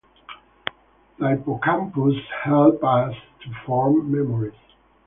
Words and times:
The 1.19 1.29
hippocampus 1.29 2.15
helps 2.43 2.83
us 2.83 3.13
to 3.43 3.49
form 3.67 4.11
memories. 4.11 4.57